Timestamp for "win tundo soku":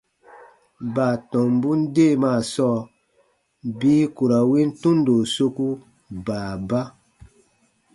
4.49-5.67